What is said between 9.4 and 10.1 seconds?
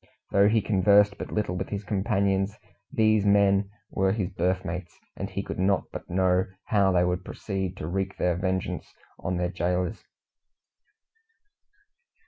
gaolers.